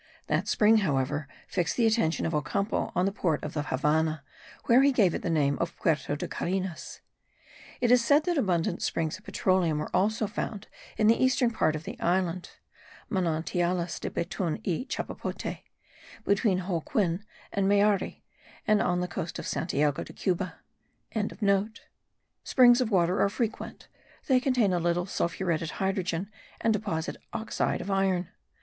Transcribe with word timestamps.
That 0.25 0.47
spring, 0.47 0.77
however, 0.77 1.27
fixed 1.47 1.77
the 1.77 1.85
attention 1.85 2.25
of 2.25 2.33
Ocampo 2.33 2.91
on 2.95 3.05
the 3.05 3.11
port 3.11 3.43
of 3.43 3.53
the 3.53 3.61
Havannah, 3.61 4.23
where 4.65 4.81
he 4.81 4.91
gave 4.91 5.13
it 5.13 5.21
the 5.21 5.29
name 5.29 5.59
of 5.59 5.75
Puerto 5.77 6.15
de 6.15 6.27
Carenas. 6.27 7.01
It 7.81 7.91
is 7.91 8.03
said 8.03 8.23
that 8.23 8.35
abundant 8.35 8.81
springs 8.81 9.19
of 9.19 9.25
petroleum 9.25 9.79
are 9.79 9.91
also 9.93 10.25
found 10.25 10.67
in 10.97 11.05
the 11.05 11.23
eastern 11.23 11.51
part 11.51 11.75
of 11.75 11.83
the 11.83 11.99
island 11.99 12.49
(Manantialis 13.11 13.99
de 13.99 14.09
betun 14.09 14.55
y 14.65 14.87
chapapote) 14.89 15.59
between 16.25 16.57
Holguin 16.61 17.23
and 17.53 17.67
Mayari, 17.69 18.23
and 18.65 18.81
on 18.81 19.01
the 19.01 19.07
coast 19.07 19.37
of 19.37 19.45
Santiago 19.45 20.03
de 20.03 20.13
Cuba.) 20.13 20.55
Springs 22.43 22.81
of 22.81 22.89
water 22.89 23.21
are 23.21 23.29
frequent; 23.29 23.87
they 24.25 24.39
contain 24.39 24.73
a 24.73 24.79
little 24.79 25.05
sulphuretted 25.05 25.69
hydrogen, 25.77 26.31
and 26.59 26.73
deposit 26.73 27.17
oxide 27.33 27.81
of 27.81 27.91
iron. 27.91 28.29